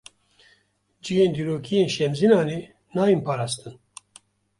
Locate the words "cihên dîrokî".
1.03-1.73